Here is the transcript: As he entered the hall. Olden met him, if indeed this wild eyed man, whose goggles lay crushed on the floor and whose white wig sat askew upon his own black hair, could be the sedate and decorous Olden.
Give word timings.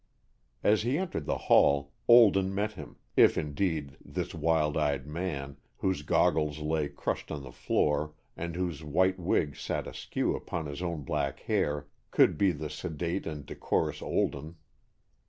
As 0.63 0.81
he 0.81 0.97
entered 0.97 1.27
the 1.27 1.37
hall. 1.37 1.93
Olden 2.07 2.55
met 2.55 2.71
him, 2.71 2.95
if 3.15 3.37
indeed 3.37 3.97
this 4.03 4.33
wild 4.33 4.75
eyed 4.75 5.05
man, 5.05 5.57
whose 5.77 6.01
goggles 6.01 6.57
lay 6.57 6.87
crushed 6.89 7.29
on 7.31 7.43
the 7.43 7.51
floor 7.51 8.15
and 8.35 8.55
whose 8.55 8.83
white 8.83 9.19
wig 9.19 9.55
sat 9.55 9.85
askew 9.85 10.35
upon 10.35 10.65
his 10.65 10.81
own 10.81 11.03
black 11.03 11.41
hair, 11.41 11.85
could 12.09 12.35
be 12.35 12.51
the 12.51 12.67
sedate 12.71 13.27
and 13.27 13.45
decorous 13.45 14.01
Olden. 14.01 14.55